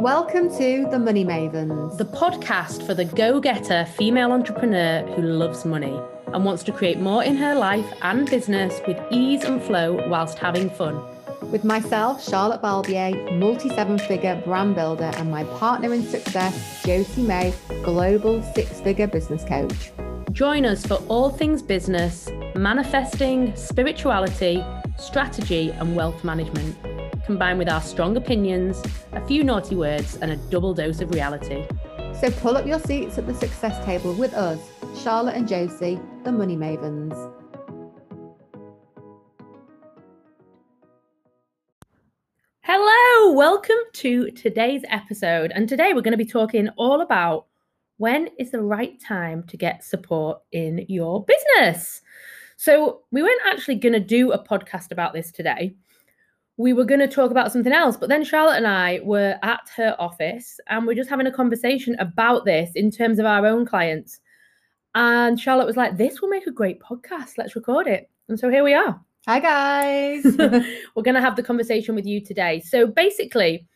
[0.00, 1.98] Welcome to The Money Mavens.
[1.98, 6.00] the podcast for the go getter female entrepreneur who loves money
[6.32, 10.38] and wants to create more in her life and business with ease and flow whilst
[10.38, 11.02] having fun.
[11.50, 17.22] with myself, Charlotte Balbier, multi seven figure brand builder, and my partner in success, Josie
[17.22, 17.52] May,
[17.82, 19.90] global six figure business coach.
[20.30, 24.64] Join us for all things business, manifesting, spirituality,
[24.96, 26.76] strategy, and wealth management,
[27.28, 28.82] combined with our strong opinions,
[29.12, 31.62] a few naughty words, and a double dose of reality.
[32.18, 34.58] So pull up your seats at the success table with us,
[35.02, 37.12] Charlotte and Josie, the Money Mavens.
[42.62, 45.52] Hello, welcome to today's episode.
[45.54, 47.44] And today we're going to be talking all about
[47.98, 52.00] when is the right time to get support in your business.
[52.56, 55.76] So, we weren't actually going to do a podcast about this today.
[56.58, 59.70] We were going to talk about something else, but then Charlotte and I were at
[59.76, 63.64] her office and we're just having a conversation about this in terms of our own
[63.64, 64.20] clients.
[64.94, 67.38] And Charlotte was like, This will make a great podcast.
[67.38, 68.10] Let's record it.
[68.28, 70.24] And so here we are Hi, guys.
[70.94, 72.60] we're going to have the conversation with you today.
[72.60, 73.66] So basically,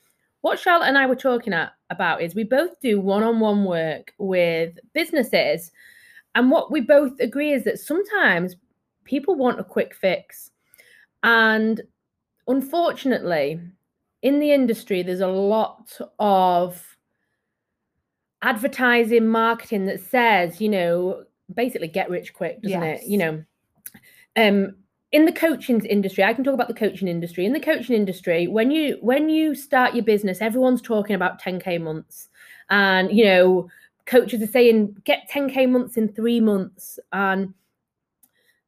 [0.41, 4.79] what Charlotte and I were talking at, about is we both do one-on-one work with
[4.95, 5.71] businesses,
[6.35, 8.57] and what we both agree is that sometimes
[9.05, 10.51] people want a quick fix,
[11.23, 11.83] and
[12.47, 13.61] unfortunately,
[14.23, 16.97] in the industry, there's a lot of
[18.43, 23.03] advertising, marketing that says, you know, basically get rich quick, doesn't it?
[23.05, 23.45] You know,
[24.37, 24.75] um,
[25.13, 27.45] in the coaching industry i can talk about the coaching industry.
[27.45, 31.81] In the coaching industry when you when you start your business everyone's talking about 10k
[31.81, 32.29] months.
[32.71, 33.69] And you know
[34.07, 36.99] coaches are saying get 10k months in three months.
[37.13, 37.55] And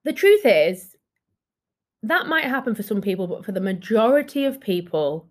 [0.05, 0.94] the truth is
[2.09, 5.29] that might happen for some people but for the majority of people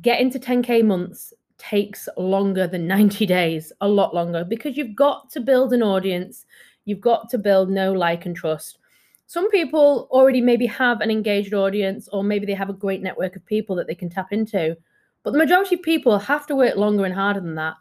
[0.00, 5.30] getting to 10k months takes longer than 90 days a lot longer because you've got
[5.30, 6.46] to build an audience
[6.84, 8.78] you've got to build know like and trust
[9.26, 13.36] some people already maybe have an engaged audience or maybe they have a great network
[13.36, 14.76] of people that they can tap into
[15.24, 17.74] but the majority of people have to work longer and harder than that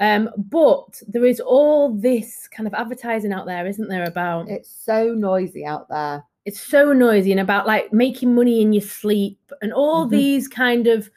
[0.00, 4.70] um, but there is all this kind of advertising out there isn't there about it's
[4.70, 6.24] so noisy out there.
[6.44, 10.10] It's so noisy and about like making money in your sleep and all Mhm.
[10.10, 11.10] these kind of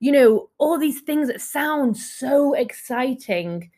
[0.00, 3.70] you know all these things that sound so exciting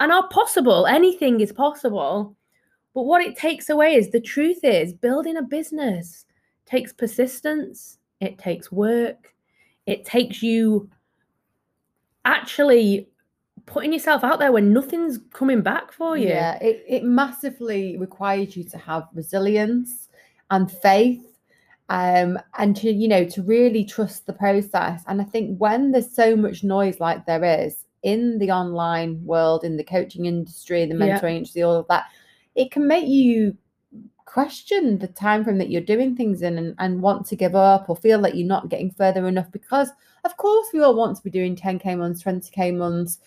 [0.00, 0.86] and are possible.
[0.86, 2.34] Anything is possible.
[2.94, 6.24] But what it takes away is the truth is building a business
[6.66, 9.34] takes persistence it takes work
[9.86, 10.88] it takes you
[12.24, 13.08] actually
[13.66, 16.28] putting yourself out there when nothing's coming back for you.
[16.28, 20.08] Yeah, it, it massively requires you to have resilience
[20.50, 21.22] and faith
[21.90, 26.14] um and to you know to really trust the process and i think when there's
[26.14, 30.94] so much noise like there is in the online world in the coaching industry the
[30.94, 31.18] Yeah.
[31.18, 32.04] mentoring industry all of that
[32.54, 33.56] it can make you
[34.26, 37.88] question the time frame that you're doing things in and, and want to give up
[37.88, 39.90] or feel that you're not getting further enough because
[40.24, 43.20] of course we all want to be doing 10k months 20k months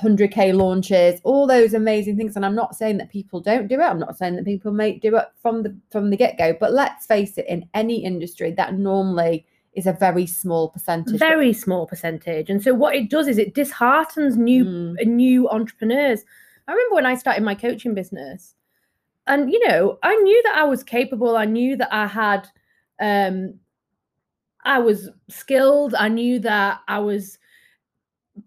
[0.00, 2.36] 100k launches all those amazing things.
[2.36, 3.84] And i'm not saying that people don't do it.
[3.84, 6.56] I'm not saying that people may do it from the from the get-go.
[6.58, 11.18] But let's face it in any industry that normally is a very small percentage.
[11.18, 12.48] Very small percentage.
[12.48, 16.24] And so what it does is it disheartens new Mm, uh, new entrepreneurs.
[16.66, 18.54] I remember when i started my coaching business
[19.26, 21.36] and you know i knew that i was capable.
[21.36, 22.48] I knew that i had
[23.00, 23.54] um
[24.64, 25.94] i was skilled.
[25.94, 27.38] I knew that i was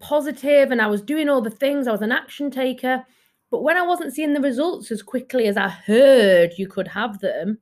[0.00, 3.04] positive and i was doing all the things i was an action taker.
[3.50, 7.18] But when i wasn't seeing the results as quickly as i heard you could have
[7.20, 7.58] them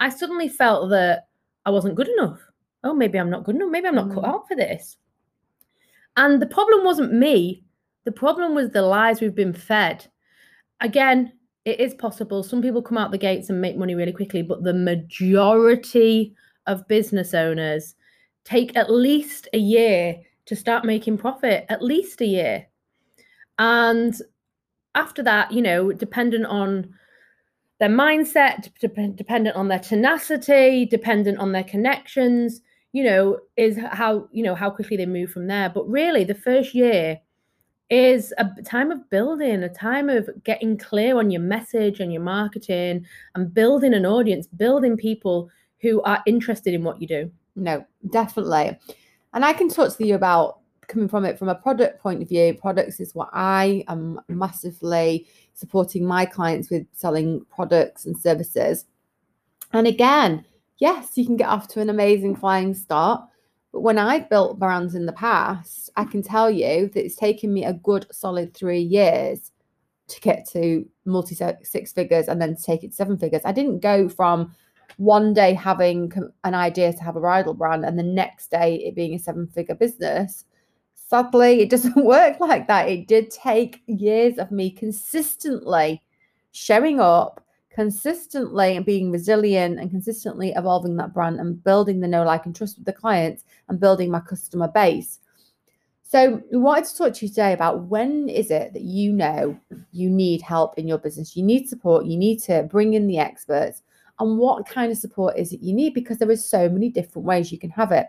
[0.00, 1.28] i suddenly felt that
[1.66, 2.40] i wasn't good enough.
[2.82, 3.70] Oh maybe i'm not good enough.
[3.70, 4.28] Maybe i'm not cut Mm.
[4.28, 4.96] out for this.
[6.16, 7.64] And the problem wasn't me.
[8.04, 10.06] The problem was the lies we've been fed.
[10.80, 11.32] Again
[11.64, 12.42] it is possible.
[12.42, 16.34] Some people come out the gates and make money really quickly but the majority
[16.66, 17.94] of business owners
[18.44, 22.66] take at least a year to start making profit at least a year.
[23.58, 24.14] And
[24.94, 26.94] after that you know dependent on
[27.80, 32.60] their mindset dep- dependent on their tenacity dependent on their connections
[32.92, 35.68] you know is how you know how quickly they move from there.
[35.68, 37.20] But really the first year
[37.90, 42.22] is a time of building a time of getting clear on your message and your
[42.22, 43.04] marketing
[43.34, 45.50] and building an audience building people
[45.80, 47.30] who are interested in what you do.
[47.56, 48.78] No definitely
[49.34, 52.28] and i can talk to you about coming from it from a product point of
[52.28, 52.54] view.
[52.54, 58.86] Products is what i am massively supporting my clients with selling products and services.
[59.72, 60.44] And again
[60.78, 63.22] yes you can get off to an amazing flying start.
[63.72, 67.52] But when I've built brands in the past, I can tell you that it's taken
[67.52, 69.50] me a good solid three years
[70.06, 73.42] to get to multi six figures and then to take it to seven figures.
[73.44, 74.54] I didn't go from
[74.96, 76.12] one day having
[76.44, 79.46] an idea to have a bridal brand and the next day it being a seven
[79.46, 80.44] figure business.
[80.94, 82.88] Sadly, it doesn't work like that.
[82.88, 86.02] It did take years of me consistently
[86.52, 87.44] showing up,
[87.74, 92.54] consistently and being resilient and consistently evolving that brand and building the know, like, and
[92.54, 95.18] trust with the clients and building my customer base.
[96.02, 99.58] So, we wanted to talk to you today about when is it that you know
[99.90, 101.36] you need help in your business?
[101.36, 103.82] You need support, you need to bring in the experts,
[104.18, 105.94] and what kind of support is it you need?
[105.94, 108.06] Because there is so many different ways you can have it.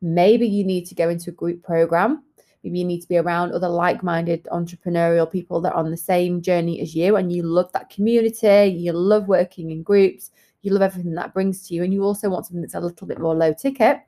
[0.00, 2.22] Maybe you need to go into a group program.
[2.62, 5.96] Maybe you need to be around other like minded entrepreneurial people that are on the
[5.96, 8.74] same journey as you and you love that community.
[8.74, 10.30] You love working in groups.
[10.62, 11.84] You love everything that brings to you.
[11.84, 14.00] And you also want something that's a little bit more low ticket.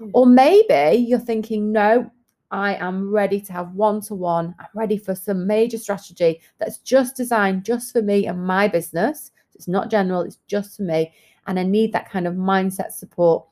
[0.00, 0.10] Mm.
[0.14, 2.10] Or maybe you're thinking, no,
[2.50, 4.54] I am ready to have one to one.
[4.58, 9.30] I'm ready for some major strategy that's just designed just for me and my business.
[9.60, 11.12] It's not general, it's just for me.
[11.46, 13.44] And I need that kind of mindset support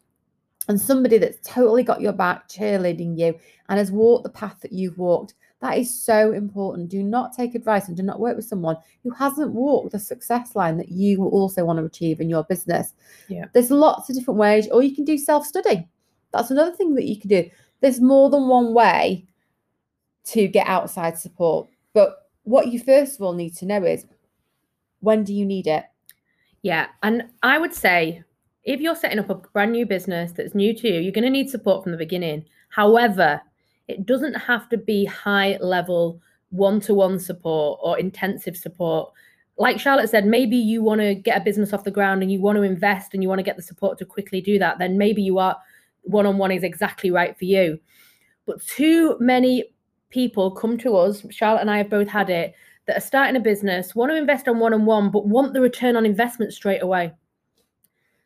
[0.66, 3.38] and somebody that's totally got your back, cheerleading you,
[3.68, 5.34] and has walked the path that you've walked.
[5.60, 6.88] That is so important.
[6.88, 10.56] Do not take advice and do not work with someone who hasn't walked the success
[10.56, 12.94] line that you also want to achieve in your business.
[13.28, 13.46] Yeah.
[13.52, 15.86] There's lots of different ways, or you can do self study.
[16.32, 17.50] That's another thing that you can do.
[17.82, 19.26] There's more than one way
[20.28, 21.68] to get outside support.
[21.92, 24.06] But what you first of all need to know is
[25.00, 25.84] when do you need it?
[26.62, 26.88] Yeah.
[27.02, 28.22] And I would say
[28.64, 31.30] if you're setting up a brand new business that's new to you, you're going to
[31.30, 32.44] need support from the beginning.
[32.68, 33.40] However,
[33.86, 36.20] it doesn't have to be high level
[36.50, 39.10] one to one support or intensive support.
[39.56, 42.40] Like Charlotte said, maybe you want to get a business off the ground and you
[42.40, 44.78] want to invest and you want to get the support to quickly do that.
[44.78, 45.56] Then maybe you are
[46.02, 47.78] one on one is exactly right for you.
[48.46, 49.64] But too many
[50.10, 52.54] people come to us, Charlotte and I have both had it,
[52.88, 55.60] that are starting a business, want to invest on one on one, but want the
[55.60, 57.12] return on investment straight away.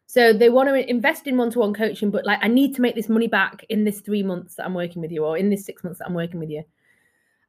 [0.07, 3.09] So they want to invest in one-to-one coaching, but like I need to make this
[3.09, 5.85] money back in this three months that I'm working with you, or in this six
[5.85, 6.63] months that I'm working with you.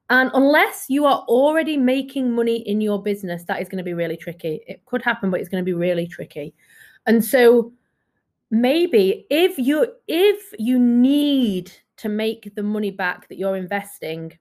[0.10, 3.94] And unless you are already making money in your business, that is going to be
[3.94, 4.62] really tricky.
[4.68, 6.54] It could happen, but it's going to be really tricky.
[7.06, 7.72] And so
[8.50, 14.38] maybe if you if you need to make the money back that you're investing,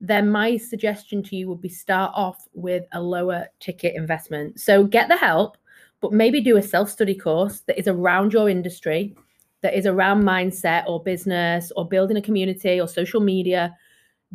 [0.00, 4.60] then my suggestion to you would be start off with a lower ticket investment.
[4.60, 5.56] So get the help,
[6.00, 9.16] but maybe do a self study course that is around your industry,
[9.62, 13.74] that is around mindset or business or building a community or social media.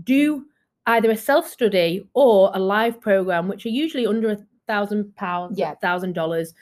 [0.04, 0.46] Do
[0.88, 4.38] either a self study or a live program, which are usually under a
[4.68, 6.54] thousand pounds, yeah, thousand dollars,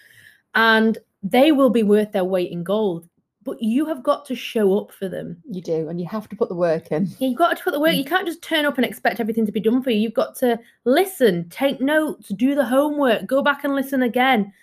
[0.55, 3.08] and they will be worth their weight in gold
[3.49, 5.41] but you have got to show up for them.
[5.49, 7.07] You do, and you have to put the work in.
[7.17, 7.95] Yeah, you've got to put the work.
[7.95, 9.99] You can't just turn up and expect everything to be done for you.
[9.99, 14.53] You've got to listen, take notes, do the homework, go back and listen again.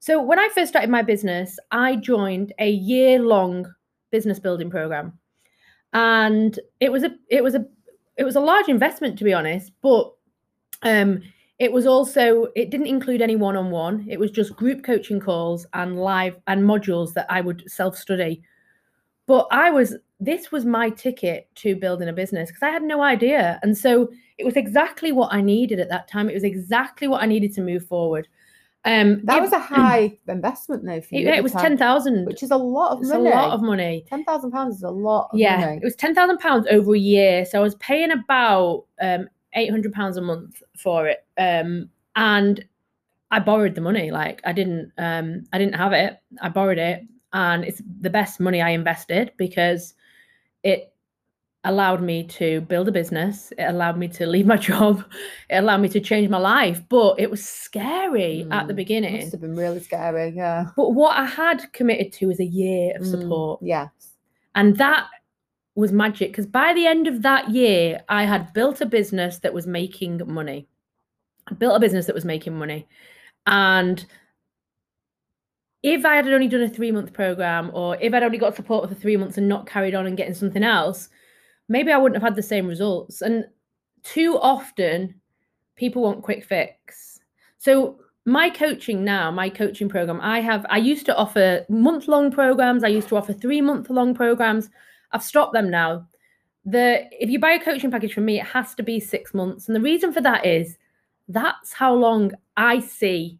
[0.00, 3.72] So when I first started my business, I joined a year-long
[4.10, 5.16] business building program,
[5.92, 7.64] and it was a it was a
[8.16, 10.12] it was a large investment to be honest, but
[10.82, 11.22] um
[11.62, 14.04] it was also it didn't include any one-on-one.
[14.10, 18.42] It was just group coaching calls and live and modules that i would self-study.
[19.26, 23.00] But i was this was my ticket to building a business because i had no
[23.00, 23.60] idea.
[23.62, 26.28] And so it was exactly what i needed at that time.
[26.28, 28.26] It was exactly what i needed to move forward.
[28.84, 32.42] Um that it, was a high investment though for you it, it was 10,000 which
[32.42, 34.04] is a lot of money a lot of money.
[34.08, 35.76] 10,000 pounds is a lot yeah money.
[35.76, 37.44] it was 10,000 pounds over a year.
[37.44, 41.24] So i was paying about um 800 pounds a month for it.
[41.38, 42.64] Um and
[43.30, 46.18] i borrowed the money like i didn't um i didn't have it.
[46.40, 49.94] I borrowed it and it's the best money i invested because
[50.62, 50.92] it
[51.64, 55.04] allowed me to build a business it allowed me to leave my job
[55.48, 59.14] it allowed me to change my life but it was scary mm, at the beginning.
[59.14, 60.66] It must have been really scary yeah.
[60.76, 63.60] But what i had committed to was a year of mm, support.
[63.60, 63.90] mm, yes
[64.54, 65.08] and that
[65.74, 69.54] was magic because by the end of that year, I had built a business that
[69.54, 70.68] was making money.
[71.50, 72.86] I built a business that was making money.
[73.46, 74.04] And
[75.82, 78.88] if I had only done a three month program or if I'd only got support
[78.88, 81.08] for three months and not carried on and getting something else,
[81.68, 83.22] maybe I wouldn't have had the same results.
[83.22, 83.46] And
[84.02, 85.14] too often,
[85.76, 87.18] people want quick fix.
[87.58, 92.30] So, my coaching now, my coaching program, I have, I used to offer month long
[92.30, 94.70] programs, I used to offer three month long programs.
[95.12, 96.06] I've stopped them now.
[96.64, 99.66] The if you buy a coaching package from me, it has to be six months.
[99.66, 100.78] And the reason for that is
[101.28, 103.38] that's how long I see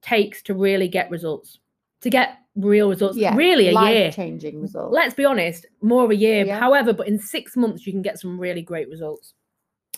[0.00, 1.58] takes to really get results.
[2.02, 3.16] to get real results.
[3.16, 4.10] Yeah, really a year.
[4.12, 4.92] Changing results.
[4.94, 6.44] Let's be honest, more of a year.
[6.44, 6.58] Yeah.
[6.58, 9.34] However, but in six months, you can get some really great results.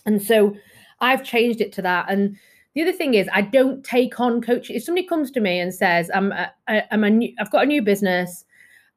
[0.07, 0.54] And so
[1.00, 2.07] I've changed it to that.
[2.09, 2.37] And
[2.75, 4.76] the other thing is, I don't take on coaching.
[4.76, 7.66] If somebody comes to me and says, "I'm, a, I'm a new, I've got a
[7.66, 8.45] new business,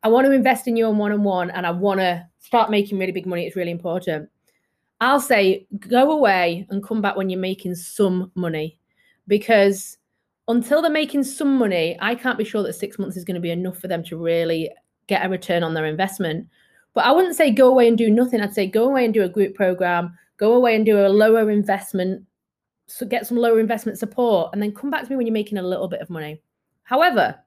[0.08, 2.72] I want to invest in you on one on one, and I want to start
[2.72, 3.46] making really big money.
[3.46, 4.30] It's really important."
[5.02, 8.80] I'll say, go away and come back when you're making some money,
[9.28, 9.98] because
[10.48, 13.42] until they're making some money, I can't be sure that six months is going to
[13.42, 14.72] be enough for them to really
[15.08, 16.48] get a return on their investment.
[16.94, 18.40] But I wouldn't say go away and do nothing.
[18.40, 21.52] I'd say go away and do a group program, go away and do a lower
[21.52, 22.24] investment,
[22.88, 25.58] so get some lower investment support, and then come back to me when you're making
[25.58, 26.42] a little bit of money.
[26.84, 27.38] However,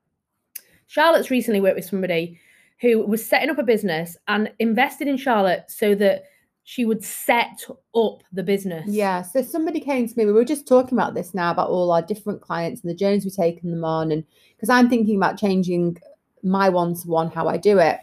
[0.86, 2.38] Charlotte's recently worked with somebody
[2.80, 6.24] who was setting up a business and invested in Charlotte so that
[6.64, 8.86] she would set up the business.
[8.88, 9.22] Yeah.
[9.22, 10.24] So somebody came to me.
[10.24, 13.24] We were just talking about this now about all our different clients and the journeys
[13.24, 14.24] we've taken them on, and
[14.56, 15.98] because I'm thinking about changing
[16.42, 17.98] my one to one how I do it.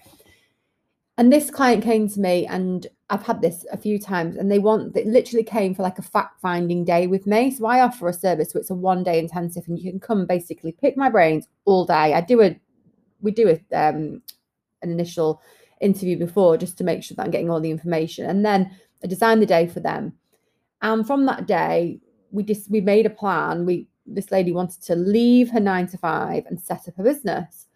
[1.17, 4.60] And this client came to me, and I've had this a few times, and they
[4.60, 7.51] want they literally came for like a fact finding day with me.
[7.51, 10.25] So I offer a service, so it's a one day intensive, and you can come
[10.27, 12.13] basically pick my brains all day.
[12.13, 12.60] I do a
[13.22, 14.22] we do a um
[14.81, 15.41] an initial
[15.81, 18.29] interview before just to make sure that I'm getting all the information.
[18.29, 20.13] And then I designed the day for them.
[20.81, 22.00] And from that day,
[22.31, 23.65] we just we made a plan.
[23.65, 27.67] We this lady wanted to leave her nine to five and set up a business.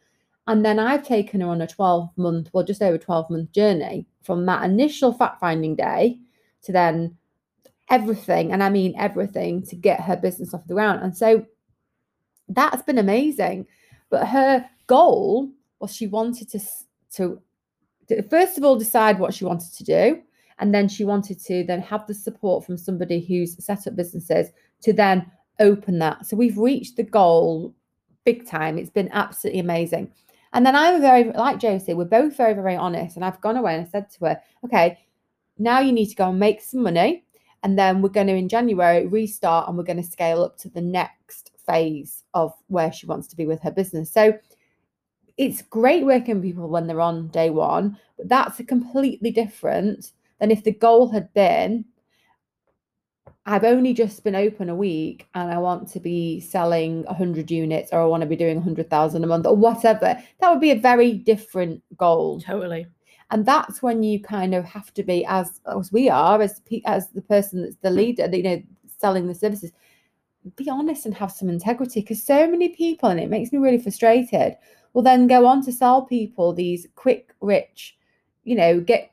[0.47, 4.07] And then I've taken her on a 12 month, well, just over 12 month journey
[4.23, 6.19] from that initial fact finding day
[6.63, 7.17] to then
[7.89, 11.01] everything, and I mean everything, to get her business off the ground.
[11.03, 11.45] And so
[12.47, 13.67] that's been amazing.
[14.09, 16.59] But her goal was she wanted to
[17.11, 17.41] s- to
[18.07, 20.21] to first of all decide what she wanted to do
[20.59, 24.49] and then she wanted to then have the support from somebody who's set up businesses
[24.81, 25.25] to then
[25.59, 26.25] open that.
[26.25, 27.73] So we've reached the goal
[28.25, 28.77] big time.
[28.77, 30.11] It's been absolutely amazing.
[30.53, 33.73] And then i'm very like josie we're both very very honest and i've gone away
[33.75, 34.99] and i said to her okay
[35.57, 37.23] now you need to go and make some money
[37.63, 40.67] and then we're going to in january restart and we're going to scale up to
[40.67, 44.11] the next phase of where she wants to be with her business.
[44.11, 44.37] So
[45.37, 50.11] it's great working with people when they're on day one, but that's a completely different
[50.39, 51.85] than if the goal had been
[53.45, 57.91] I've only just been open a week and I want to be selling 100 units
[57.91, 60.15] or I want to be doing 100,000 a month or whatever.
[60.39, 62.39] That would be a very different goal.
[62.41, 62.85] Totally.
[63.31, 67.09] And that's when you kind of have to be as as we are as as
[67.09, 68.61] the person that's the leader, you know,
[68.97, 69.71] selling the services.
[70.55, 73.77] Be honest and have some integrity because so many people, and it makes me really
[73.77, 74.55] frustrated,
[74.93, 77.97] will then go on to sell people these quick, rich,
[78.43, 79.11] you know, get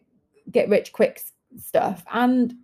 [0.50, 1.20] get rich quick
[1.58, 2.54] stuff, and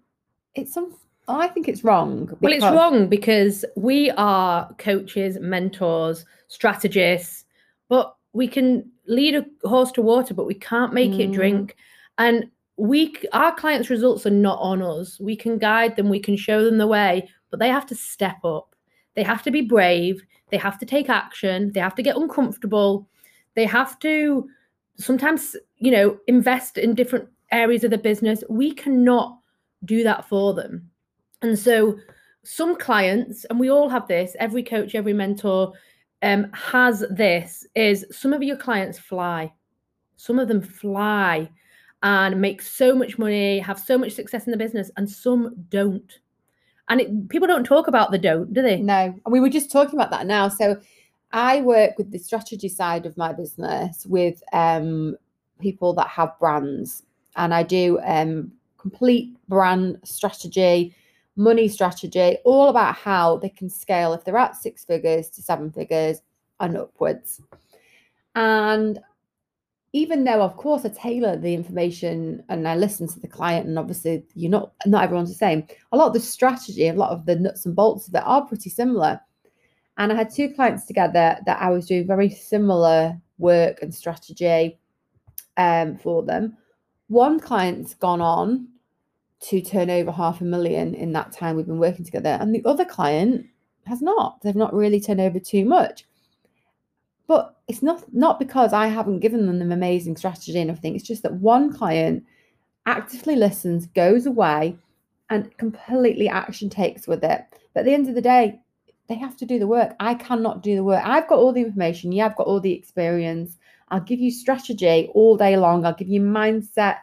[0.54, 0.94] it's some.
[1.26, 2.36] I think it's wrong.
[2.40, 7.46] Well, it's wrong because we are coaches, mentors, strategists,
[7.88, 11.34] but we can lead a horse to water, but we can't make it Mm.
[11.34, 11.76] drink.
[12.18, 15.18] And we, our clients' results are not on us.
[15.18, 18.44] We can guide them, we can show them the way, but they have to step
[18.44, 18.74] up.
[19.14, 20.22] They have to be brave.
[20.50, 21.72] They have to take action.
[21.72, 23.08] They have to get uncomfortable.
[23.54, 24.48] They have to
[24.96, 28.44] sometimes, you know, invest in different areas of the business.
[28.48, 29.38] We cannot
[29.84, 30.90] do that for them.
[31.42, 31.98] And so
[32.44, 35.72] some clients, and we all have this, every coach, every mentor
[36.22, 39.52] um, has this, is some of your clients fly.
[40.16, 41.50] Some of them fly
[42.02, 46.20] and make so much money, have so much success in the business, and some don't.
[46.88, 48.80] And it, people don't talk about the don't, do they?
[48.80, 50.48] No, and we were just talking about that now.
[50.48, 50.78] So
[51.32, 55.16] I work with the strategy side of my business with um,
[55.60, 57.02] people that have brands,
[57.36, 60.94] and I do um, complete brand strategy,
[61.36, 65.72] money strategy, all about how they can scale if they're at six figures to seven
[65.72, 66.20] figures
[66.60, 67.40] and upwards.
[68.34, 68.98] And
[69.94, 73.78] even though, of course, I tailor the information and I listen to the client, and
[73.78, 75.64] obviously, you're not not everyone's the same.
[75.92, 78.70] A lot of the strategy, a lot of the nuts and bolts it are pretty
[78.70, 79.20] similar.
[79.96, 84.80] And I had two clients together that I was doing very similar work and strategy
[85.58, 86.56] um, for them.
[87.06, 88.66] One client's gone on
[89.42, 92.64] to turn over half a million in that time we've been working together, and the
[92.64, 93.46] other client
[93.86, 94.42] has not.
[94.42, 96.04] They've not really turned over too much.
[97.26, 100.94] But it's not not because I haven't given them an amazing strategy and everything.
[100.94, 102.24] It's just that one client
[102.86, 104.76] actively listens, goes away,
[105.30, 107.44] and completely action takes with it.
[107.72, 108.60] But at the end of the day,
[109.08, 109.94] they have to do the work.
[110.00, 111.02] I cannot do the work.
[111.04, 112.12] I've got all the information.
[112.12, 113.58] Yeah, I've got all the experience.
[113.88, 115.84] I'll give you strategy all day long.
[115.84, 116.98] I'll give you mindset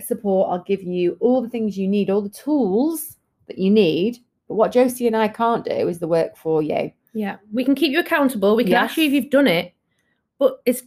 [0.00, 0.50] support.
[0.50, 4.18] I'll give you all the things you need, all the tools that you need.
[4.48, 6.92] But what Josie and I can't do is the work for you.
[7.14, 7.36] Yeah.
[7.52, 8.56] We can keep you accountable.
[8.56, 9.72] We can ask you if you've done it,
[10.38, 10.82] but it's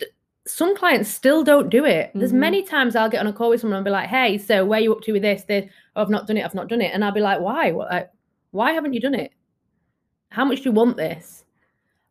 [0.46, 2.12] some clients still don't do it.
[2.16, 2.36] There's Mhm.
[2.40, 4.80] many times I'll get on a call with someone and be like, "Hey, so where
[4.80, 5.44] you up to with this?
[5.44, 5.70] This?
[5.96, 6.46] Oh, I've not done it.
[6.46, 7.72] I've not done it." And I'll be like, "Why?
[7.72, 8.10] What, like,
[8.52, 9.32] why haven't you done it?
[10.30, 11.44] How much do you want this?"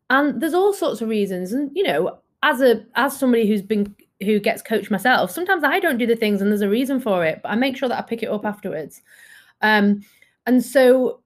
[0.09, 1.51] And there's all sorts of reasons.
[1.53, 5.79] And you know, as a as somebody who's been who gets coached myself, sometimes I
[5.79, 7.39] don't do the things, and there's a reason for it.
[7.43, 9.01] But I make sure that I pick it up afterwards.
[9.61, 10.01] Um,
[10.45, 11.21] and so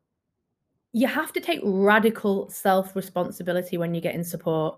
[0.93, 4.77] you have to take radical self responsibility when you're getting support.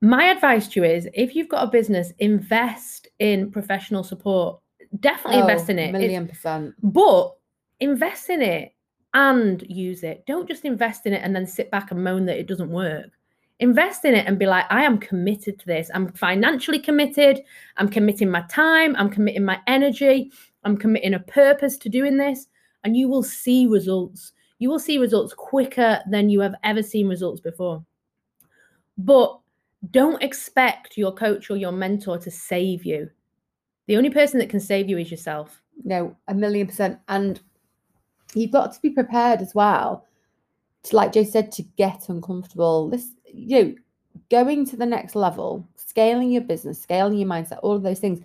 [0.00, 4.60] My advice to you is if you've got a business, invest in professional support.
[5.00, 5.88] Definitely oh, invest Oh, in it.
[5.88, 6.74] It's- Million percent.
[6.82, 7.34] but
[7.80, 8.72] invest in it
[9.14, 10.24] and use it.
[10.26, 13.10] Don't just invest in it and then sit back and moan that it doesn't work.
[13.60, 15.90] Invest in it and be like, I am committed to this.
[15.94, 17.40] I'm financially committed.
[17.76, 18.94] I'm committing my time.
[18.96, 20.30] I'm committing my energy.
[20.64, 22.46] I'm committing a purpose to doing this.
[22.82, 24.32] And you will see results.
[24.58, 27.84] You will see results quicker than you have ever seen results before.
[28.96, 29.38] But
[29.90, 33.10] don't expect your coach or your mentor to save you.
[33.86, 35.60] The only person that can save you is yourself.
[35.84, 36.98] No, a million percent.
[37.08, 37.40] And
[38.34, 40.06] you've got to be prepared as well
[40.84, 42.88] to, like Joe said, to get uncomfortable.
[42.88, 43.74] This, you know,
[44.30, 48.20] going to the next level, scaling your business, scaling your mindset, all of those things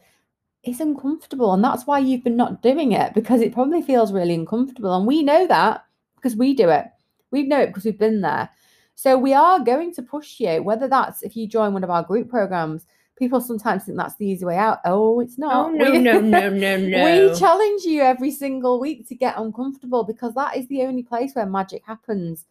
[0.63, 1.53] is uncomfortable.
[1.53, 4.95] And that's why you've been not doing it because it probably feels really uncomfortable.
[4.95, 5.85] And we know that
[6.21, 6.85] because we do it.
[7.31, 8.49] We know it because we've been there.
[8.95, 12.03] So we are going to push you, whether that's if you join one of our
[12.03, 12.85] group programs.
[13.17, 14.79] People sometimes think that's the easy way out.
[14.85, 15.53] Oh, it's not.
[15.65, 17.03] Oh no, We- no, no, no, no.
[17.31, 21.33] we challenge you every single week to get uncomfortable because that is the only place
[21.35, 22.45] where magic happens.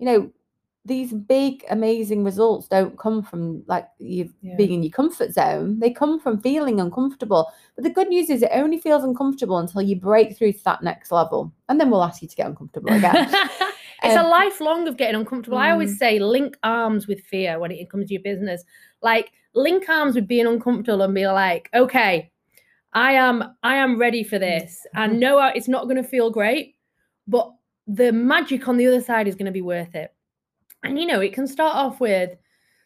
[0.00, 0.32] You know,
[0.88, 4.56] these big, amazing results don't come from like you Yeah.
[4.56, 5.78] being in your comfort zone.
[5.78, 7.46] They come from feeling uncomfortable.
[7.76, 10.82] But the good news is it only feels uncomfortable until you break through to that
[10.82, 11.52] next level.
[11.68, 13.14] And then we'll ask you to get uncomfortable again.
[14.02, 15.58] it's a Um, lifelong of getting uncomfortable.
[15.58, 15.98] I always Mm.
[15.98, 18.64] say link arms with fear when it comes to your business.
[19.02, 22.30] Like link arms with being uncomfortable and be like, okay,
[22.94, 24.86] I am I am ready for this.
[24.94, 26.74] and know it's not going to feel great,
[27.26, 27.52] but
[27.86, 30.12] the magic on the other side is going to be worth it.
[30.84, 32.36] And you know, it can start off with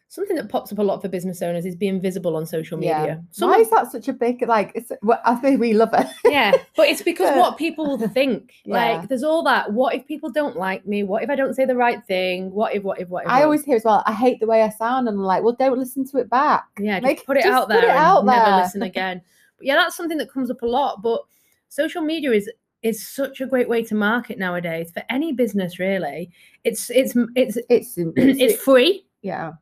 [0.09, 2.99] something that pops up a lot for business owners is being visible on social Yeah.
[3.01, 3.25] media.
[3.39, 6.07] Why is that such a big like it's well, I think we love it.
[6.31, 8.75] yeah but it's because But- what people will think Yeah.
[8.99, 11.65] like there's all that what if people don't like me what if i don't say
[11.65, 13.45] the right thing what if what if what if I what?
[13.45, 15.09] always hear as well, I hate the way I sound.
[15.09, 16.65] And I'm like, well, don't listen to it back.
[16.79, 19.23] yeah just make- put it just out put there it and out never listen again
[19.57, 21.23] but yeah that's something that comes up a lot but
[21.71, 22.51] social media is
[22.83, 26.31] is such a great way to market nowadays for any business really.
[26.65, 29.07] It's it's it's It's it's free.
[29.23, 29.53] Yeah.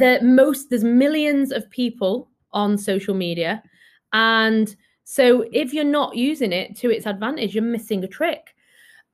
[0.00, 3.62] the most there's millions of people on social media.
[4.12, 8.54] And so if you're not using it to its advantage you're missing a trick.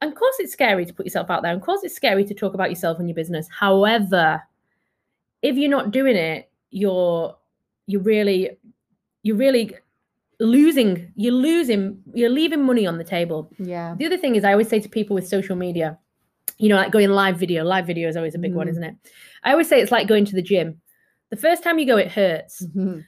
[0.00, 1.52] And of course it's scary to put yourself out there.
[1.52, 3.48] And of course it's scary to talk about yourself and your business.
[3.50, 4.42] However
[5.42, 7.36] if you're not doing it you're
[7.86, 8.50] you're really
[9.22, 9.76] you're really
[10.38, 13.94] losing you're losing you're leaving money on the table Yeah.
[13.98, 15.98] the other thing is, I always say to people with social media,
[16.58, 17.64] you know, like going live video.
[17.64, 18.70] Live video is always a big one, Mhm.
[18.70, 18.94] isn't it?
[19.44, 20.80] I always say it's like going to the gym.
[21.30, 22.64] The first time you go, it hurts.
[22.66, 23.04] Mhm.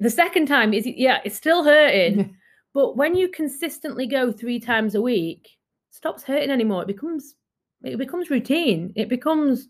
[0.00, 2.36] The second time is, yeah, it's still hurting.
[2.74, 5.48] but when you consistently go three times a week,
[5.90, 6.82] it stops hurting anymore.
[6.82, 7.34] It becomes,
[7.82, 8.92] it becomes routine.
[8.96, 9.68] It becomes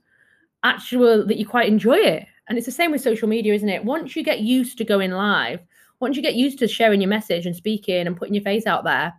[0.64, 2.26] actual that you quite enjoy it.
[2.48, 3.84] And it's the same with social media, isn't it?
[3.84, 5.60] Once you get used to going live,
[6.00, 8.84] once you get used to sharing your message and speaking and putting your face out
[8.84, 9.14] there,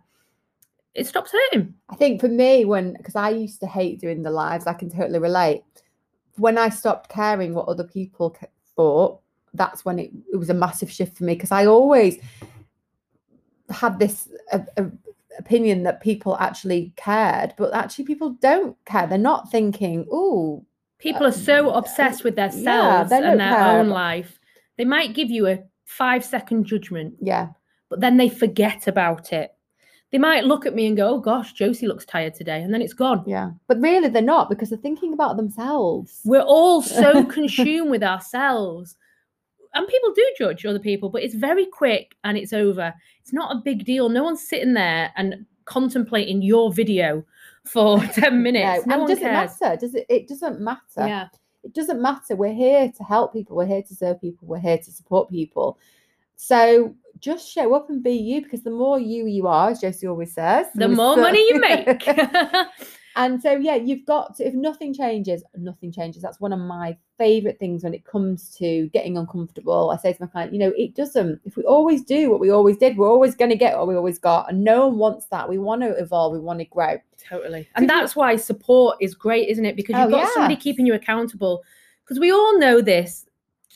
[0.94, 1.74] it stops hurting.
[1.88, 4.90] I think for me, when because I used to hate doing the lives, I can
[4.90, 5.62] totally relate.
[6.36, 8.36] When I stopped caring what other people
[8.76, 9.20] thought,
[9.54, 12.18] that's when it, it was a massive shift for me because I always
[13.70, 14.84] had this uh, uh,
[15.38, 19.06] opinion that people actually cared, but actually people don't care.
[19.06, 20.64] They're not thinking, "Oh,
[20.98, 24.40] People are so Uh, obsessed with their yeah, and their care own life.
[24.76, 27.48] They might give you a five second judgment, yeah,
[27.88, 29.54] but then they forget about it.
[30.10, 32.62] They might look at me and go, Oh gosh, Josie looks tired today.
[32.62, 33.24] And then it's gone.
[33.26, 36.20] yeah," but really they're not because they're thinking about themselves.
[36.24, 38.96] We're all so consumed with ourselves.
[39.74, 42.94] And people do judge other people, but it's very quick and it's over.
[43.20, 44.08] It's not a big deal.
[44.08, 47.22] No one's sitting there and contemplating your video
[47.66, 48.86] for 10 minutes.
[48.86, 49.52] No, No, and one does cares.
[49.52, 49.76] it matter?
[49.78, 50.06] Does it?
[50.08, 51.06] It doesn't matter.
[51.06, 51.28] Yeah.
[51.68, 52.34] It doesn't matter.
[52.34, 53.56] We're here to help people.
[53.56, 54.48] We're here to serve people.
[54.48, 55.78] We're here to support people.
[56.36, 60.06] So just show up and be you because the more you you are, as Josie
[60.06, 62.08] always says, The more so- money you make.
[63.18, 64.46] and so yeah, you've got to.
[64.46, 66.22] If nothing changes, nothing changes.
[66.22, 69.90] That's one of my favorite things when it comes to getting uncomfortable.
[69.90, 71.40] I say to my client, you know, it doesn't.
[71.44, 73.94] If we always do what we always did, we're always going to get what we
[73.96, 75.48] always got, and no one wants that.
[75.48, 76.32] We want to evolve.
[76.32, 76.96] We want to grow.
[77.28, 77.68] Totally.
[77.74, 79.76] And Did you- that's why support is great, isn't it?
[79.76, 81.62] Because you've Oh, got somebody keeping you accountable.
[82.04, 83.26] Because we all know this.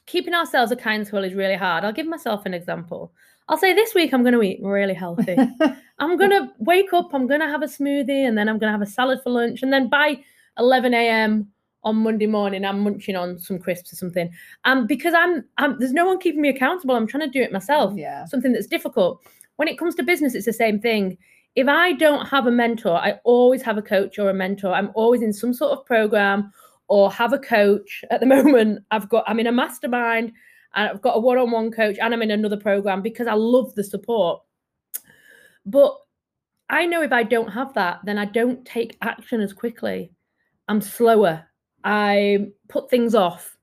[0.06, 1.84] keeping ourselves accountable is really hard.
[1.84, 3.12] I'll give myself an example.
[3.52, 5.36] I'll say this week I'm going to eat really healthy.
[5.98, 8.72] I'm going to wake up, I'm going to have a smoothie, and then I'm going
[8.72, 9.62] to have a salad for lunch.
[9.62, 10.20] And then by
[10.56, 11.46] 11 a.m.
[11.84, 14.32] on Monday morning, I'm munching on some crisps or something.
[14.64, 16.96] Um, because I'm, I'm there's no one keeping me accountable.
[16.96, 17.92] I'm trying to do it myself.
[17.94, 18.24] yeah.
[18.24, 19.20] Something that's difficult.
[19.56, 21.18] When it comes to business, it's the same thing.
[21.54, 24.72] If I don't have a mentor, I always have a coach or a mentor.
[24.72, 26.50] I'm always in some sort of program
[26.88, 28.02] or have a coach.
[28.10, 30.32] At the moment, I've got I'm in a mastermind
[30.74, 33.84] and I've got a one-on-one coach and I'm in another program because I love the
[33.84, 34.42] support.
[35.66, 35.96] But
[36.70, 40.12] I know if I don't have that, then I don't take action as quickly.
[40.68, 41.44] I'm slower.
[41.84, 43.56] I put things off.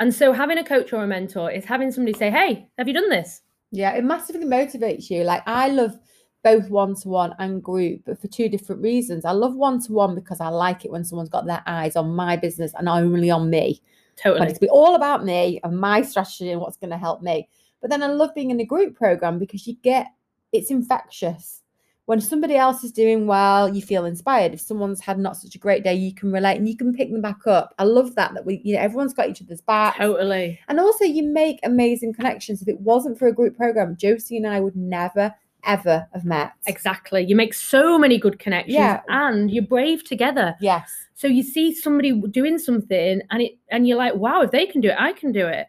[0.00, 2.94] And so having a coach or a mentor is having somebody say, Hey, have you
[2.94, 3.42] done this?
[3.70, 5.24] Yeah, it massively motivates you.
[5.24, 5.98] Like I love
[6.44, 9.24] both one to one and group, but for two different reasons.
[9.24, 12.14] I love one to one because I like it when someone's got their eyes on
[12.14, 13.82] my business and only on me.
[14.16, 14.48] Totally.
[14.48, 17.48] it to be all about me and my strategy and what's going to help me.
[17.80, 20.06] But then I love being in a group program because you get
[20.52, 21.62] it's infectious.
[22.06, 24.52] When somebody else is doing well, you feel inspired.
[24.52, 27.10] If someone's had not such a great day, you can relate and you can pick
[27.10, 27.74] them back up.
[27.78, 29.96] I love that that we, you know, everyone's got each other's back.
[29.96, 30.60] Totally.
[30.68, 32.60] And also you make amazing connections.
[32.60, 35.34] If it wasn't for a group program, Josie and I would never,
[35.66, 36.52] ever have met.
[36.66, 37.24] Exactly.
[37.24, 39.00] You make so many good connections Yeah.
[39.08, 40.54] and you're brave together.
[40.60, 40.90] Yes.
[41.14, 44.80] So you see somebody doing something and it and you're like, wow, if they can
[44.80, 45.66] do it, I can do it.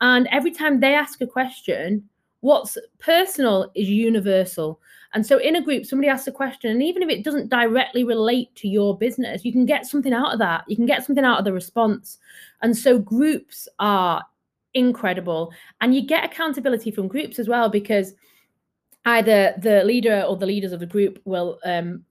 [0.00, 2.08] And every time they ask a question,
[2.40, 4.80] what's personal is universal.
[5.14, 8.04] And so in a group, somebody asks a question, and even if it doesn't directly
[8.04, 10.64] relate to your business, you can get something out of that.
[10.68, 12.18] You can get something out of the response.
[12.60, 14.22] And so groups are
[14.74, 15.50] incredible.
[15.80, 18.12] And you get accountability from groups as well, because
[19.08, 22.04] either the leader or the leaders of the group will um,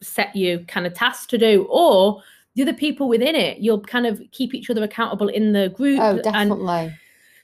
[0.00, 2.22] set you kind of tasks to do, or
[2.54, 6.00] the other people within it, you'll kind of keep each other accountable in the group.
[6.00, 6.94] Oh, And definitely.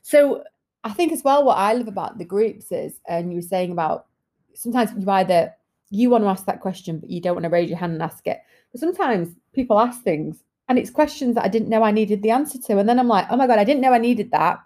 [0.03, 0.43] so
[0.85, 3.73] I think as well what I love about the groups is, and you were saying
[3.73, 4.07] about
[4.55, 5.53] sometimes you either
[5.91, 8.03] you want to ask that question, but you don't want to raise your hand and
[8.03, 8.41] ask it.
[8.73, 12.31] But sometimes people ask things and it's questions that I didn't know I needed the
[12.31, 12.79] answer to.
[12.79, 14.59] And then I'm like, oh my God, I didn't know I needed that.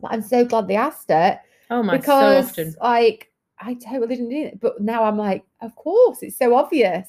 [0.00, 1.38] But I'm so glad they asked it
[1.70, 2.76] oh my, because so often.
[2.82, 3.27] like
[3.60, 4.60] I totally didn't need it.
[4.60, 7.08] But now I'm like, of course, it's so obvious.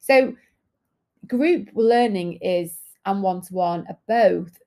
[0.00, 0.34] So
[1.26, 4.58] group learning is and one-to-one are both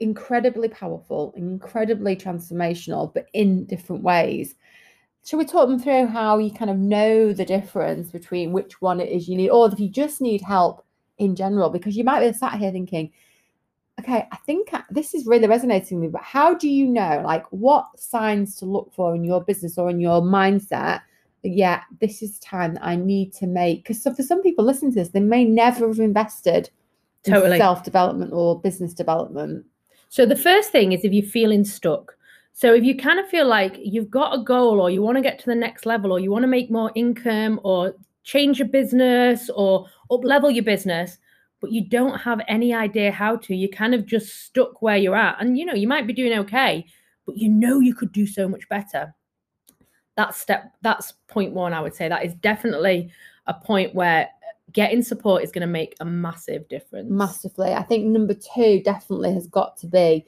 [0.00, 4.54] incredibly powerful, incredibly transformational, but in different ways.
[5.24, 9.00] Shall we talk them through how you kind of know the difference between which one
[9.00, 10.84] it is you need, or if you just need help
[11.18, 11.68] in general?
[11.68, 13.10] Because you might be sat here thinking,
[13.98, 17.22] okay, I think I- this is really resonating with me, but how do you know,
[17.24, 21.00] like, what signs to look for in your business or in your mindset?
[21.42, 23.82] Yeah, this is time that I need to make.
[23.84, 26.70] Because so for some people listening to this, they may never have invested
[27.24, 27.58] in Totally.
[27.58, 29.64] self development or business development.
[30.08, 32.16] So the first thing is if you're feeling stuck.
[32.52, 35.22] So if you kind of feel like you've got a goal or you want to
[35.22, 38.68] get to the next level or you want to make more income or change your
[38.68, 41.18] business or up level your business,
[41.60, 45.16] but you don't have any idea how to, you're kind of just stuck where you're
[45.16, 45.40] at.
[45.40, 46.86] And you know, you might be doing okay,
[47.26, 49.14] but you know you could do so much better.
[50.16, 52.08] That's step that's point one, I would say.
[52.08, 53.10] That is definitely
[53.46, 54.28] a point where
[54.72, 57.10] getting support is going to make a massive difference.
[57.10, 57.72] massively.
[57.72, 60.26] I think number two definitely has got to be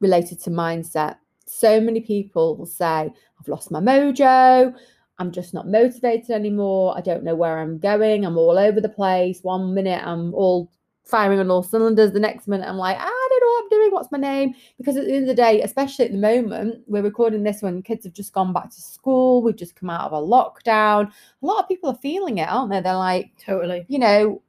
[0.00, 1.16] related to mindset.
[1.46, 3.10] So many people will say,
[3.40, 4.74] I've lost my mojo.
[5.18, 6.96] I'm just not motivated anymore.
[6.96, 8.24] I don't know where I'm going.
[8.24, 9.40] I'm all over the place.
[9.42, 10.70] One minute I'm all
[11.04, 12.12] firing on all cylinders.
[12.12, 13.92] The next minute I'm like, ah, I don't know what I'm doing.
[13.92, 14.54] What's my name?
[14.76, 17.82] Because at the end of the day, especially at the moment, we're recording this when
[17.82, 19.42] kids have just gone back to school.
[19.42, 21.10] We've just come out of a lockdown.
[21.42, 22.80] A lot of people are feeling it, aren't they?
[22.80, 23.86] They're like, Totally.
[23.88, 24.42] you know,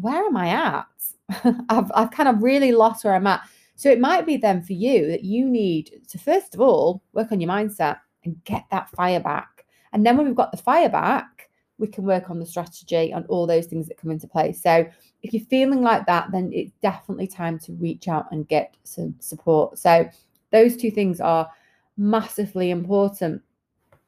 [0.00, 0.86] where am I at?
[1.68, 3.42] I've, I've kind of really lost where I'm at.
[3.76, 7.32] So it might be then for you that you need to, first of all, work
[7.32, 9.53] on your mindset and get that fire back.
[9.94, 13.24] And then when we've got the fire back, we can work on the strategy and
[13.28, 14.52] all those things that come into play.
[14.52, 14.86] So
[15.22, 19.14] if you're feeling like that, then it's definitely time to reach out and get some
[19.20, 19.78] support.
[19.78, 20.08] So
[20.52, 21.48] those two things are
[21.96, 23.40] massively important.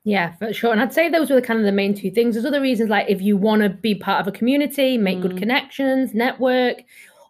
[0.05, 0.71] Yeah, for sure.
[0.71, 2.35] And I'd say those were the kind of the main two things.
[2.37, 5.33] There's other reasons like if you want to be part of a community, make good
[5.33, 5.39] Mm.
[5.39, 6.85] connections, network.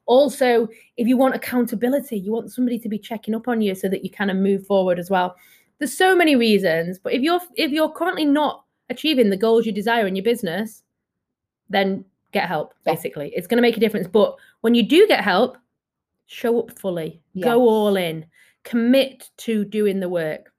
[0.05, 3.89] Also, if you want accountability, you want somebody to be checking up on you so
[3.89, 5.37] that you kind of move forward as well.
[5.79, 9.73] There's so many reasons, but if you're if you're currently not achieving the goals you
[9.73, 10.83] desire in your business,
[11.69, 12.73] then get help.
[12.85, 12.95] Yeah.
[12.95, 14.07] Basically, it's going to make a difference.
[14.07, 15.59] But when you do get help,
[16.27, 17.45] show up fully, Yes.
[17.45, 18.25] go all in,
[18.65, 20.53] commit to doing the work.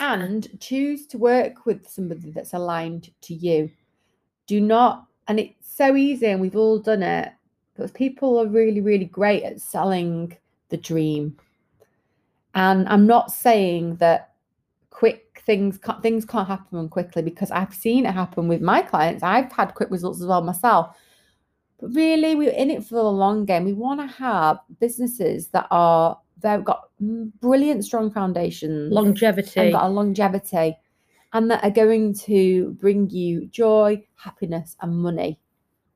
[0.00, 3.70] and choose to work with somebody that's aligned to you.
[4.48, 7.30] Do not, and it's so easy, and we've all done it,
[7.76, 10.36] but people are really, really great at selling
[10.70, 11.36] the dream.
[12.56, 14.33] And I'm not saying that
[14.94, 19.22] quick things ca- things can't happen quickly because I've seen it happen with my clients.
[19.24, 20.96] I've had quick results as well myself.
[21.80, 23.64] But really, we're in it for the long game.
[23.64, 26.88] We want to have businesses that are they've got
[27.40, 29.60] brilliant, strong foundations, Longevity.
[29.60, 30.76] and got a longevity,
[31.32, 35.40] and that are going to bring you joy, happiness, and money.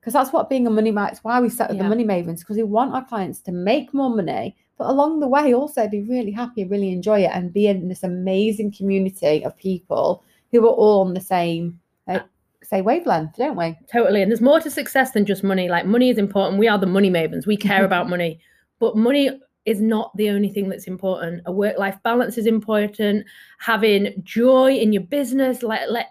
[0.00, 1.84] Because that's what being a money ma- It's why we set up Yeah.
[1.84, 5.28] the money mavens because we want our clients to make more money, but along the
[5.28, 9.56] way also be really happy, really enjoy it, and be in this amazing community of
[9.56, 12.20] people who are all on the same, uh,
[12.62, 13.76] say, wavelength, don't we?
[13.92, 14.22] Totally.
[14.22, 15.68] And there's more to success than just money.
[15.68, 16.58] Like money is important.
[16.58, 17.46] We are the money mavens.
[17.46, 18.40] We care about money.
[18.78, 21.42] But money is not the only thing that's important.
[21.44, 23.26] A work-life balance is important.
[23.58, 26.10] Having joy in your business, like let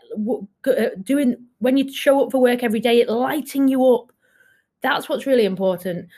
[0.67, 4.11] uh, doing when you show up for work every day, it lighting you up.
[4.81, 6.09] That's what's really important,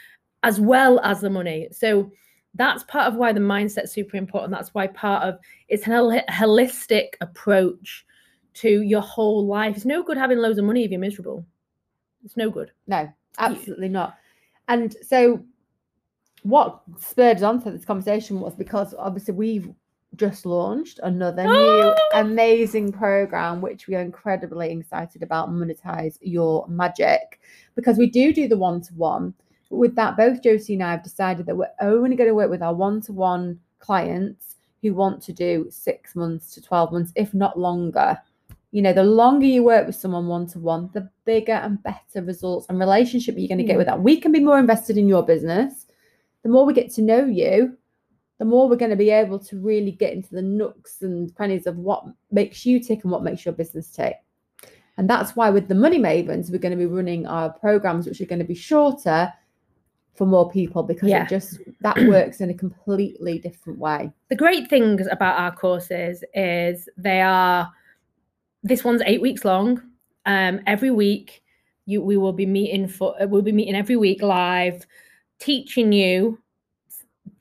[0.43, 1.69] as well as the money.
[1.71, 2.11] So
[2.55, 4.51] that's part of why the mindset's super important.
[4.51, 8.05] That's why part of it's an hol- holistic approach
[8.55, 9.75] to your whole life.
[9.75, 11.45] It's no good having loads of money if you're miserable.
[12.23, 12.71] It's no good.
[12.87, 14.17] No, absolutely not.
[14.67, 15.43] And so,
[16.43, 19.69] what spurred us on to this conversation was because obviously we've
[20.15, 25.49] just launched another new amazing program, which we are incredibly excited about.
[25.49, 27.39] Monetize your magic
[27.75, 29.33] because we do do the one to one.
[29.69, 32.63] With that, both Josie and I have decided that we're only going to work with
[32.63, 37.33] our one to one clients who want to do six months to 12 months, if
[37.33, 38.17] not longer.
[38.71, 42.23] You know, the longer you work with someone one to one, the bigger and better
[42.23, 43.79] results and relationship you're going to get hmm.
[43.79, 44.01] with that.
[44.01, 45.85] We can be more invested in your business.
[46.43, 47.77] The more we get to know you,
[48.37, 51.67] the more we're going to be able to really get into the nooks and crannies
[51.67, 54.15] of what makes you tick and what makes your business tick.
[54.97, 58.21] And that's why with the Money Mavens, we're going to be running our programs, which
[58.21, 59.31] are going to be shorter
[60.19, 61.23] for more people because Yeah.
[61.23, 64.11] it just that works in a completely different way.
[64.29, 67.71] the great things about our courses is they are
[68.61, 69.81] this one's eight weeks long.
[70.25, 71.41] Um every week
[71.85, 74.85] you we will be meeting for uh, we'll be meeting every week live
[75.39, 76.37] teaching you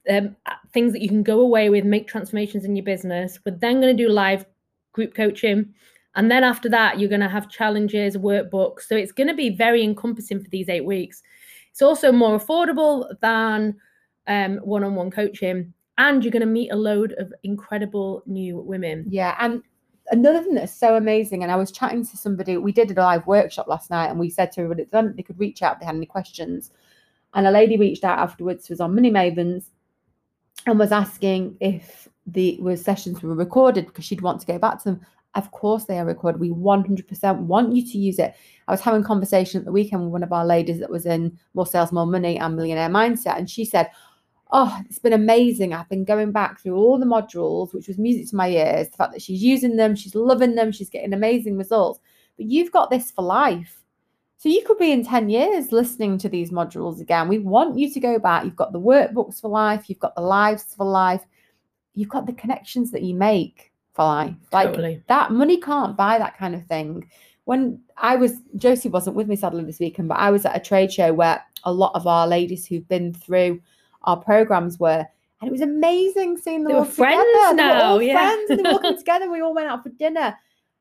[0.09, 3.41] um, uh, things that you can go away with make transformations in your business.
[3.45, 4.47] We're then going to do live
[4.93, 5.75] group coaching.
[6.14, 8.83] And then after that you're going to have challenges workbooks.
[8.83, 11.25] So it's going to be very encompassing for these eight weeks
[11.79, 13.77] it's also more affordable than
[14.27, 19.05] um, one-on-one coaching and you're going to meet a load of incredible new women.
[19.09, 19.62] Yeah, and
[20.11, 23.25] another thing that's so amazing, and I was chatting to somebody, we did a live
[23.29, 25.87] workshop last night, and we said to everybody that they could reach out if they
[25.87, 26.73] had any questions.
[27.35, 29.67] And a lady reached out afterwards, was on Money Mavens,
[30.67, 34.79] and was asking if the was sessions were recorded because she'd want to go back
[34.79, 35.07] to them.
[35.35, 36.41] Of course, they are recorded.
[36.41, 38.35] We 100% want you to use it.
[38.67, 41.07] I was having a conversation at the weekend with one of our ladies that was
[41.07, 43.91] in More Sales, More Money and Millionaire Mindset, and she said,
[44.51, 45.75] Oh, it's been amazing.
[45.75, 48.88] I've been going back through all the modules, which was music to my ears.
[48.88, 52.01] The fact that she's using them, she's loving them, she's getting amazing results.
[52.38, 53.83] But you've got this for life.
[54.38, 57.29] So you could be in 10 years listening to these modules again.
[57.29, 58.45] We want you to go back.
[58.45, 61.25] You've got the workbooks for life, you've got the lives for life,
[61.95, 63.73] you've got the connections that you make
[64.53, 65.03] Like Totally.
[65.09, 67.09] that money can't buy that kind of thing.
[67.45, 70.61] When I was, Josie wasn't with me sadly this weekend, but I was at a
[70.61, 73.61] trade show where a lot of our ladies who've been through
[74.03, 75.07] our programs were,
[75.41, 77.57] and it was amazing seeing them They all were friends together.
[77.57, 78.15] They were now, all yeah.
[78.15, 79.31] friends, and they were all together.
[79.31, 80.37] We all went out for dinner,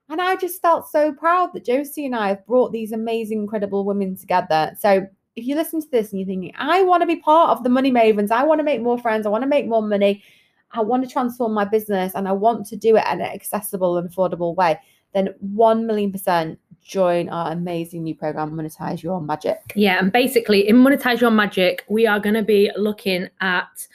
[0.10, 3.86] and I just felt so proud that Josie and I have brought these amazing, incredible
[3.86, 4.75] women together.
[4.80, 7.63] So if you listen to this and you're thinking, I want to be part of
[7.63, 10.23] the Money Mavens, I want to make more friends, I want to make more money,
[10.71, 13.97] I want to transform my business, and I want to do it in an accessible
[13.97, 14.80] and affordable way,
[15.13, 19.58] then 1 million percent join our amazing new program, Monetize Your Magic.
[19.75, 23.88] Yeah, and basically in Monetize Your Magic, we are going to be looking at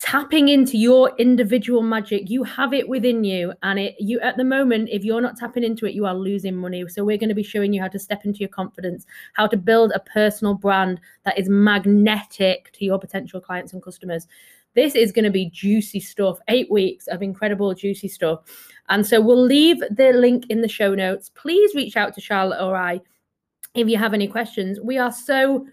[0.00, 2.30] tapping into your individual magic.
[2.30, 5.62] You have it within you, and it you at the moment, if you're not tapping
[5.62, 6.88] into it, you are losing money.
[6.88, 9.56] So we're going to be showing you how to step into your confidence, how to
[9.56, 14.26] build a personal brand that is magnetic to your potential clients and customers.
[14.74, 16.38] This is going to be juicy stuff.
[16.48, 18.40] Eight weeks of incredible, juicy stuff.
[18.88, 21.30] And so we'll leave the link in the show notes.
[21.34, 23.00] Please reach out to Charlotte or I
[23.74, 24.80] if you have any questions.
[24.80, 25.66] We are so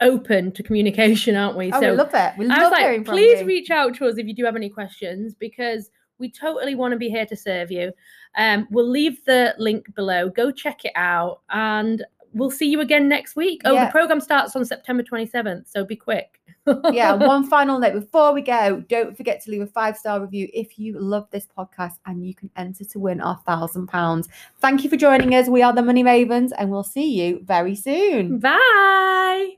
[0.00, 1.72] open to communication, aren't we?
[1.72, 2.32] Oh, so we love it.
[2.38, 3.46] We I love was hearing like, please you.
[3.46, 6.98] reach out to us if you do have any questions because we totally want to
[6.98, 7.92] be here to serve you.
[8.36, 10.28] Um, we'll leave the link below.
[10.28, 13.60] Go check it out and we'll see you again next week.
[13.64, 13.86] Oh, Yeah.
[13.86, 16.40] the program starts on September 27th, so be quick.
[16.92, 20.48] Yeah, one final note before we go, don't forget to leave a five star review
[20.52, 24.28] if you love this podcast and you can enter to win our thousand pounds.
[24.60, 25.48] Thank you for joining us.
[25.48, 28.38] We are the Money Mavens and we'll see you very soon.
[28.38, 29.56] Bye.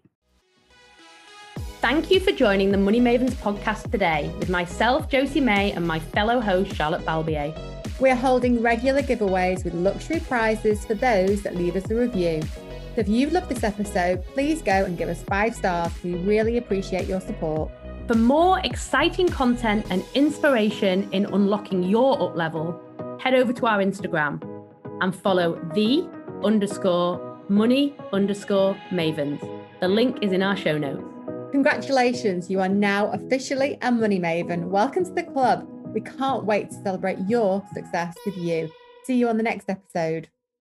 [1.80, 5.98] Thank you for joining the Money Mavens podcast today with myself, Josie May, and my
[5.98, 7.54] fellow host, Charlotte Balbier.
[8.00, 12.42] We're holding regular giveaways with luxury prizes for those that leave us a review.
[12.94, 15.90] So if you've loved this episode, please go and give us five stars.
[16.04, 17.72] We really appreciate your support.
[18.06, 22.80] For more exciting content and inspiration in unlocking your up level,
[23.18, 24.40] head over to our Instagram
[25.00, 26.08] and follow the
[26.44, 29.40] underscore money underscore mavens.
[29.80, 31.02] The link is in our show notes.
[31.50, 34.68] Congratulations, you are now officially a money maven.
[34.68, 35.66] Welcome to the club.
[35.92, 38.70] We can't wait to celebrate your success with you.
[39.02, 40.28] See you on the next episode.